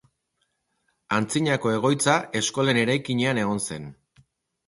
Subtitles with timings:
[1.17, 3.89] Antzinako egoitza eskolen eraikinean egon zen.